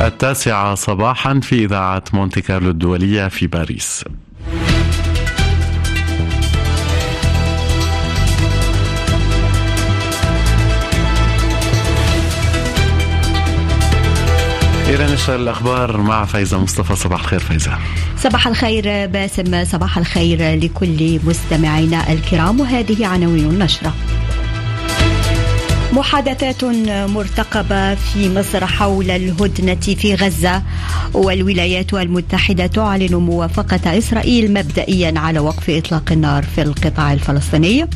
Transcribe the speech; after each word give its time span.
التاسعة 0.00 0.74
صباحا 0.74 1.40
في 1.40 1.64
إذاعة 1.64 2.04
مونتي 2.12 2.40
كارلو 2.40 2.70
الدولية 2.70 3.28
في 3.28 3.46
باريس. 3.46 4.04
إلى 14.88 15.12
نشر 15.12 15.36
الأخبار 15.36 15.96
مع 15.96 16.24
فايزة 16.24 16.62
مصطفى. 16.62 16.96
صباح 16.96 17.20
الخير 17.20 17.40
فايزة. 17.40 17.78
صباح 18.18 18.46
الخير 18.46 19.06
باسم 19.06 19.64
صباح 19.64 19.98
الخير 19.98 20.64
لكل 20.64 21.20
مستمعينا 21.24 22.12
الكرام. 22.12 22.60
وهذه 22.60 23.06
عناوين 23.06 23.44
النشرة. 23.44 23.94
محادثات 25.94 26.64
مرتقبة 27.10 27.94
في 27.94 28.34
مصر 28.34 28.66
حول 28.66 29.10
الهدنة 29.10 29.74
في 29.74 30.14
غزة 30.14 30.62
والولايات 31.12 31.94
المتحدة 31.94 32.66
تعلن 32.66 33.14
موافقة 33.14 33.98
إسرائيل 33.98 34.52
مبدئيا 34.52 35.14
على 35.16 35.38
وقف 35.38 35.70
إطلاق 35.70 36.12
النار 36.12 36.44
في 36.54 36.62
القطاع 36.62 37.12
الفلسطيني. 37.12 37.88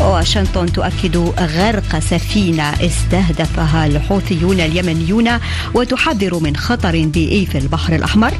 واشنطن 0.00 0.72
تؤكد 0.72 1.16
غرق 1.38 1.98
سفينة 1.98 2.62
استهدفها 2.62 3.86
الحوثيون 3.86 4.60
اليمنيون 4.60 5.28
وتحذر 5.74 6.38
من 6.38 6.56
خطر 6.56 7.06
بيئي 7.06 7.46
في 7.46 7.58
البحر 7.58 7.94
الأحمر. 7.94 8.34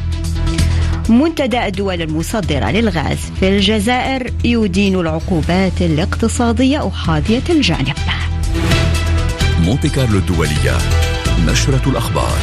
منتدى 1.09 1.67
الدول 1.67 2.03
المصدرة 2.03 2.71
للغاز 2.71 3.19
في 3.41 3.49
الجزائر 3.49 4.33
يدين 4.45 5.01
العقوبات 5.01 5.83
الاقتصادية 5.83 6.89
أحادية 6.89 7.43
الجانب. 7.51 7.97
مونتي 9.69 9.89
كارلو 9.89 10.19
الدولية. 10.19 10.79
نشرة 11.47 11.91
الأخبار. 11.91 12.39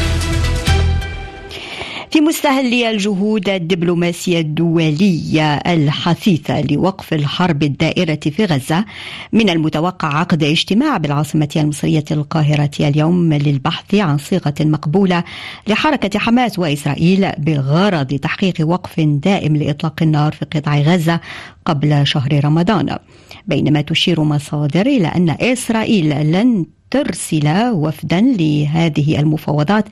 في 2.11 2.21
مستهل 2.21 2.73
الجهود 2.73 3.49
الدبلوماسية 3.49 4.39
الدولية 4.39 5.55
الحثيثة 5.55 6.61
لوقف 6.61 7.13
الحرب 7.13 7.63
الدائرة 7.63 8.19
في 8.19 8.45
غزة 8.45 8.85
من 9.33 9.49
المتوقع 9.49 10.17
عقد 10.17 10.43
اجتماع 10.43 10.97
بالعاصمة 10.97 11.49
المصرية 11.55 12.03
القاهرة 12.11 12.71
اليوم 12.79 13.33
للبحث 13.33 13.95
عن 13.95 14.17
صيغة 14.17 14.55
مقبولة 14.59 15.23
لحركة 15.67 16.19
حماس 16.19 16.59
وإسرائيل 16.59 17.31
بغرض 17.37 18.07
تحقيق 18.07 18.55
وقف 18.61 18.99
دائم 18.99 19.55
لإطلاق 19.55 20.03
النار 20.03 20.31
في 20.31 20.45
قطاع 20.45 20.79
غزة 20.79 21.19
قبل 21.65 22.07
شهر 22.07 22.45
رمضان. 22.45 22.97
بينما 23.47 23.81
تشير 23.81 24.23
مصادر 24.23 24.85
إلى 24.85 25.07
أن 25.07 25.35
إسرائيل 25.39 26.09
لن 26.31 26.65
ترسل 26.95 27.47
وفدا 27.71 28.21
لهذه 28.21 29.19
المفاوضات 29.19 29.85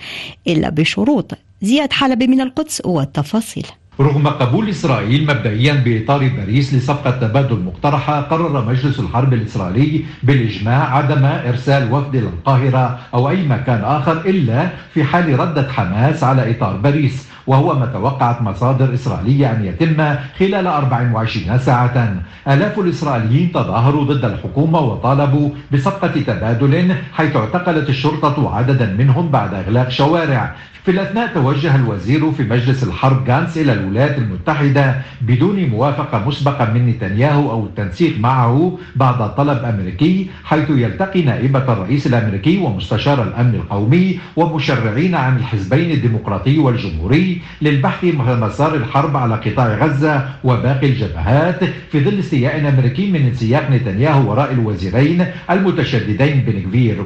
إلا 0.48 0.70
بشروط. 0.70 1.32
زياد 1.62 1.94
حلبي 1.94 2.28
من 2.28 2.42
القدس 2.42 2.82
والتفاصيل. 2.86 3.66
رغم 4.00 4.28
قبول 4.28 4.70
إسرائيل 4.70 5.24
مبدئيا 5.24 5.74
بإطار 5.74 6.28
باريس 6.28 6.74
لصفقة 6.74 7.12
تبادل 7.12 7.60
مقترحة 7.60 8.22
قرر 8.22 8.66
مجلس 8.66 9.00
الحرب 9.00 9.34
الإسرائيلي 9.34 10.06
بالإجماع 10.24 10.98
عدم 10.98 11.26
إرسال 11.26 11.94
وفد 11.94 12.16
إلى 12.16 12.28
القاهرة 12.28 13.00
أو 13.14 13.30
أي 13.30 13.44
مكان 13.44 13.82
آخر 13.84 14.22
إلا 14.26 14.70
في 14.94 15.04
حال 15.04 15.40
ردة 15.40 15.72
حماس 15.72 16.24
على 16.24 16.52
إطار 16.52 16.78
باريس. 16.78 17.28
وهو 17.48 17.80
ما 17.80 17.86
توقعت 17.86 18.42
مصادر 18.42 18.94
إسرائيلية 18.94 19.52
أن 19.52 19.66
يتم 19.66 20.16
خلال 20.40 20.68
24 20.68 21.58
ساعة. 21.58 22.16
آلاف 22.48 22.80
الإسرائيليين 22.80 23.52
تظاهروا 23.52 24.04
ضد 24.04 24.26
الحكومة 24.26 24.80
وطالبوا 24.80 25.50
بصفقة 25.74 26.22
تبادل 26.22 26.96
حيث 27.14 27.36
اعتقلت 27.36 27.90
الشرطة 27.90 28.56
عددا 28.56 28.96
منهم 29.00 29.30
بعد 29.30 29.54
إغلاق 29.54 29.90
شوارع. 29.90 30.56
في 30.84 30.92
الأثناء 30.92 31.34
توجه 31.34 31.76
الوزير 31.76 32.32
في 32.32 32.44
مجلس 32.44 32.84
الحرب 32.84 33.30
غانس 33.30 33.58
إلى 33.58 33.74
الولايات 33.74 34.18
المتحدة 34.18 34.96
بدون 35.22 35.70
موافقة 35.70 36.28
مسبقة 36.28 36.74
من 36.74 36.88
نتنياهو 36.88 37.52
أو 37.52 37.66
التنسيق 37.66 38.20
معه 38.20 38.78
بعد 38.96 39.36
طلب 39.36 39.64
أمريكي 39.64 40.30
حيث 40.44 40.70
يلتقي 40.70 41.22
نائبة 41.22 41.74
الرئيس 41.74 42.08
الأمريكي 42.08 42.58
ومستشار 42.58 43.24
الأمن 43.24 43.56
القومي 43.56 44.20
ومشرعين 44.36 45.16
عن 45.16 45.38
الحزبين 45.38 45.92
الديمقراطي 45.92 46.60
والجمهوري 46.60 47.33
للبحث 47.62 48.04
مسار 48.04 48.76
الحرب 48.76 49.18
على 49.18 49.36
قطاع 49.36 49.86
غزة 49.86 50.30
وباقي 50.44 50.88
الجبهات 50.88 51.64
في 51.92 52.04
ظل 52.04 52.20
استياء 52.20 52.60
أمريكي 52.70 53.12
من 53.12 53.26
انسياق 53.26 53.72
نتنياهو 53.72 54.32
وراء 54.32 54.52
الوزيرين 54.52 55.26
المتشددين 55.50 56.42
بن 56.42 56.58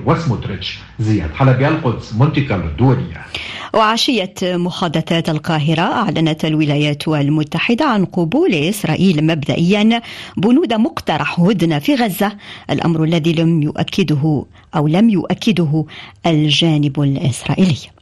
وسموتريتش 0.06 0.80
زياد 1.00 1.34
حلبي 1.34 1.68
القدس 1.68 2.14
مونتي 2.14 2.42
الدولية 2.54 3.26
وعشية 3.74 4.34
محادثات 4.44 5.30
القاهرة 5.30 5.82
أعلنت 5.82 6.46
الولايات 6.46 7.08
المتحدة 7.08 7.86
عن 7.86 8.06
قبول 8.06 8.54
إسرائيل 8.54 9.26
مبدئيا 9.28 10.02
بنود 10.38 10.74
مقترح 10.74 11.40
هدنة 11.40 11.80
في 11.80 11.96
غزة 11.96 12.32
الأمر 12.70 13.04
الذي 13.04 13.34
لم 13.34 13.62
يؤكده 13.64 14.46
أو 14.76 14.88
لم 14.88 15.10
يؤكده 15.10 15.86
الجانب 16.26 17.02
الإسرائيلي. 17.02 17.97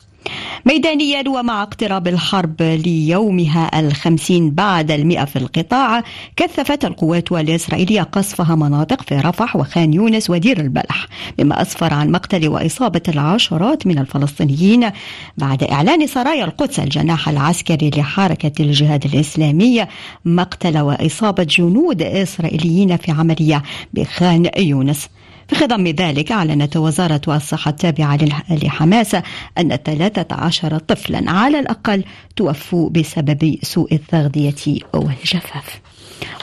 ميدانيا 0.67 1.29
ومع 1.29 1.63
اقتراب 1.63 2.07
الحرب 2.07 2.61
ليومها 2.61 3.79
الخمسين 3.79 4.51
بعد 4.51 4.91
المئة 4.91 5.25
في 5.25 5.35
القطاع 5.35 6.03
كثفت 6.37 6.85
القوات 6.85 7.31
الإسرائيلية 7.31 8.01
قصفها 8.01 8.55
مناطق 8.55 9.01
في 9.01 9.15
رفح 9.15 9.55
وخان 9.55 9.93
يونس 9.93 10.29
ودير 10.29 10.59
البلح 10.59 11.07
مما 11.39 11.61
أسفر 11.61 11.93
عن 11.93 12.11
مقتل 12.11 12.47
وإصابة 12.47 13.01
العشرات 13.07 13.87
من 13.87 13.99
الفلسطينيين 13.99 14.89
بعد 15.37 15.63
إعلان 15.63 16.07
سرايا 16.07 16.45
القدس 16.45 16.79
الجناح 16.79 17.29
العسكري 17.29 17.89
لحركة 17.89 18.51
الجهاد 18.59 19.05
الإسلامي 19.05 19.85
مقتل 20.25 20.79
وإصابة 20.79 21.43
جنود 21.43 22.01
إسرائيليين 22.01 22.97
في 22.97 23.11
عملية 23.11 23.63
بخان 23.93 24.49
يونس. 24.57 25.09
في 25.47 25.55
خضم 25.55 25.87
ذلك 25.87 26.31
أعلنت 26.31 26.77
وزارة 26.77 27.21
الصحة 27.27 27.69
التابعة 27.71 28.19
لحماس 28.49 29.15
أن 29.57 29.75
13 29.75 30.77
طفلا 30.77 31.31
على 31.31 31.59
الأقل 31.59 32.03
توفوا 32.35 32.89
بسبب 32.89 33.57
سوء 33.61 33.93
التغذية 33.93 34.79
والجفاف. 34.93 35.81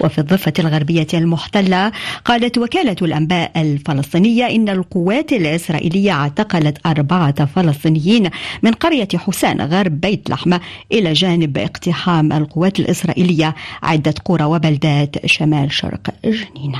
وفي 0.00 0.18
الضفة 0.18 0.52
الغربية 0.58 1.06
المحتلة 1.14 1.92
قالت 2.24 2.58
وكالة 2.58 2.96
الأنباء 3.02 3.52
الفلسطينية 3.56 4.46
إن 4.46 4.68
القوات 4.68 5.32
الإسرائيلية 5.32 6.10
اعتقلت 6.10 6.86
أربعة 6.86 7.44
فلسطينيين 7.44 8.30
من 8.62 8.72
قرية 8.72 9.08
حسان 9.16 9.60
غرب 9.60 10.00
بيت 10.00 10.30
لحمة 10.30 10.60
إلى 10.92 11.12
جانب 11.12 11.58
اقتحام 11.58 12.32
القوات 12.32 12.80
الإسرائيلية 12.80 13.54
عدة 13.82 14.14
قرى 14.24 14.44
وبلدات 14.44 15.26
شمال 15.26 15.72
شرق 15.72 16.10
جنين 16.24 16.76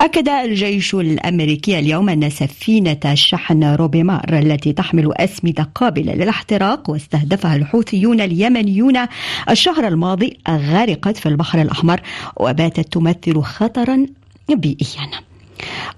أكد 0.00 0.28
الجيش 0.28 0.94
الأمريكي 0.94 1.78
اليوم 1.78 2.08
أن 2.08 2.30
سفينة 2.30 3.14
شحن 3.14 3.64
روبيمار 3.64 4.38
التي 4.38 4.72
تحمل 4.72 5.12
أسمدة 5.16 5.70
قابلة 5.74 6.12
للاحتراق 6.12 6.90
واستهدفها 6.90 7.56
الحوثيون 7.56 8.20
اليمنيون 8.20 9.06
الشهر 9.50 9.88
الماضي 9.88 10.36
غرقت 10.48 11.16
في 11.16 11.26
البحر 11.26 11.62
الأحمر 11.62 12.00
وباتت 12.36 12.92
تمثل 12.92 13.42
خطرا 13.42 14.06
بيئيا 14.48 15.10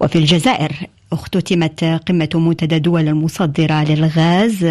وفي 0.01 0.15
الجزائر 0.15 0.71
اختتمت 1.13 1.83
قمة 1.83 2.29
منتدى 2.33 2.75
الدول 2.75 3.07
المصدرة 3.07 3.83
للغاز 3.83 4.63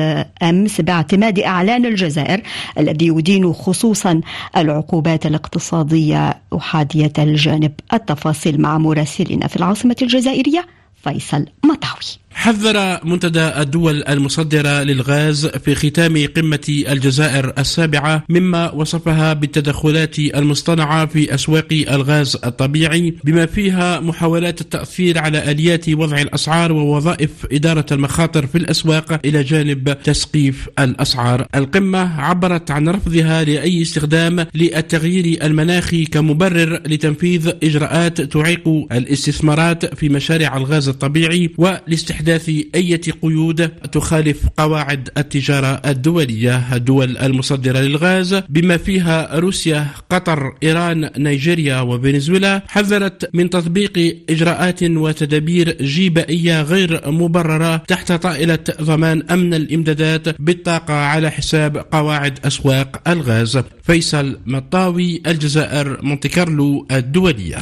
أمس 0.43 0.81
باعتماد 0.81 1.39
إعلان 1.39 1.87
الجزائر 1.87 2.43
الذي 2.79 3.07
يدين 3.07 3.53
خصوصا 3.53 4.21
العقوبات 4.57 5.27
الاقتصادية 5.27 6.41
أحادية 6.57 7.13
الجانب 7.19 7.73
التفاصيل 7.93 8.61
مع 8.61 8.79
مراسلنا 8.79 9.47
في 9.47 9.57
العاصمة 9.57 9.97
الجزائرية 10.03 10.67
فيصل 11.05 11.47
مطاوي. 11.65 12.30
حذر 12.35 13.05
منتدى 13.05 13.41
الدول 13.41 14.05
المصدرة 14.09 14.83
للغاز 14.83 15.47
في 15.47 15.75
ختام 15.75 16.27
قمة 16.37 16.85
الجزائر 16.89 17.53
السابعة 17.59 18.25
مما 18.29 18.71
وصفها 18.71 19.33
بالتدخلات 19.33 20.19
المصطنعة 20.19 21.07
في 21.07 21.35
أسواق 21.35 21.69
الغاز 21.73 22.37
الطبيعي 22.45 23.15
بما 23.25 23.47
فيها 23.47 24.01
محاولات 24.01 24.61
التأثير 24.61 25.19
على 25.19 25.51
آليات 25.51 25.89
وضع 25.89 26.21
الأسعار 26.21 26.73
ووظائف 26.73 27.31
إدارة 27.53 27.87
المخاطر 27.93 28.47
في 28.47 28.59
الأسواق 28.59 29.21
إلى 29.25 29.43
جانب 29.43 30.03
تسقيف 30.03 30.69
الأسعار. 30.79 31.47
القمة 31.55 32.21
عبرت 32.21 32.71
عن 32.71 32.89
رفضها 32.89 33.45
لأي 33.45 33.83
استخدام 33.83 34.47
للتغيير 34.55 35.39
المناخي 35.43 36.05
كمبرر 36.05 36.83
لتنفيذ 36.87 37.53
إجراءات 37.63 38.21
تعيق 38.21 38.69
الاستثمارات 38.93 39.95
في 39.95 40.09
مشاريع 40.09 40.57
الغاز 40.57 40.89
الطبيعي 40.89 41.51
والاستحداث 41.59 42.20
إحداث 42.21 42.49
أي 42.75 42.97
قيود 42.97 43.69
تخالف 43.69 44.39
قواعد 44.57 45.09
التجارة 45.19 45.83
الدولية 45.87 46.75
الدول 46.77 47.17
المصدرة 47.17 47.79
للغاز. 47.79 48.35
بما 48.49 48.77
فيها 48.77 49.39
روسيا 49.39 49.87
قطر 50.11 50.53
إيران 50.63 51.11
نيجيريا 51.19 51.81
وفنزويلا 51.81 52.63
حذرت 52.69 53.31
من 53.35 53.51
تطبيق 53.51 54.17
إجراءات 54.31 54.83
وتدابير 54.83 55.77
جيبائية 55.83 56.63
غير 56.63 57.11
مبررة 57.11 57.77
تحت 57.77 58.13
طائلة 58.13 58.65
ضمان 58.83 59.23
أمن 59.31 59.55
الإمدادات 59.55 60.41
بالطاقة 60.41 60.95
على 60.95 61.31
حساب 61.31 61.77
قواعد 61.77 62.39
أسواق 62.45 63.09
الغاز. 63.09 63.63
فيصل 63.83 64.39
مطاوي 64.47 65.23
الجزائر 65.27 65.99
مونتي 66.03 66.29
كارلو 66.29 66.87
الدولية. 66.91 67.59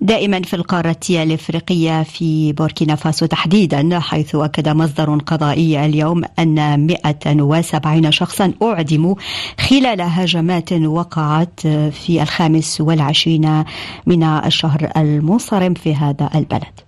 دائما 0.00 0.42
في 0.42 0.56
القارة 0.56 0.96
الإفريقية 1.10 2.02
في 2.02 2.52
بوركينا 2.52 2.94
فاسو 2.94 3.26
تحديدا 3.26 3.98
حيث 3.98 4.34
أكد 4.34 4.68
مصدر 4.68 5.18
قضائي 5.18 5.84
اليوم 5.84 6.22
أن 6.38 6.86
170 6.86 8.10
شخصا 8.10 8.52
أعدموا 8.62 9.14
خلال 9.60 10.00
هجمات 10.00 10.72
وقعت 10.72 11.60
في 11.90 12.22
الخامس 12.22 12.80
والعشرين 12.80 13.64
من 14.06 14.22
الشهر 14.22 14.90
المنصرم 14.96 15.74
في 15.74 15.94
هذا 15.94 16.30
البلد. 16.34 16.85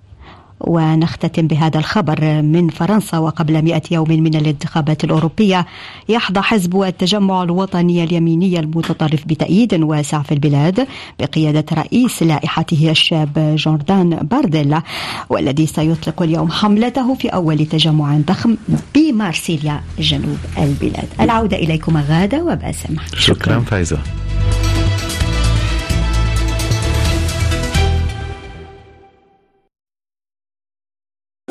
ونختتم 0.61 1.47
بهذا 1.47 1.79
الخبر 1.79 2.43
من 2.43 2.69
فرنسا 2.69 3.19
وقبل 3.19 3.63
مئة 3.63 3.83
يوم 3.91 4.09
من 4.11 4.35
الانتخابات 4.35 5.05
الأوروبية. 5.05 5.67
يحظى 6.09 6.41
حزب 6.41 6.83
التجمع 6.83 7.43
الوطني 7.43 8.05
اليميني 8.05 8.61
المتطرف 8.61 9.25
بتأييد 9.27 9.75
واسع 9.75 10.23
في 10.23 10.33
البلاد 10.35 10.87
بقيادة 11.21 11.65
رئيس 11.73 12.23
لائحته 12.23 12.91
الشاب 12.91 13.55
جوردان 13.59 14.11
بارديلا 14.11 14.83
والذي 15.31 15.67
سيطلق 15.67 16.23
اليوم 16.23 16.51
حملته 16.51 17.15
في 17.15 17.29
أول 17.29 17.67
تجمع 17.67 18.19
ضخم 18.27 18.57
بمارسيليا 18.95 19.81
جنوب 19.99 20.39
البلاد. 20.59 21.09
العودة 21.21 21.57
إليكم 21.57 21.97
غادة 21.97 22.45
وباسم 22.45 22.97
شكرا 23.15 23.61
فايزة. 23.61 23.99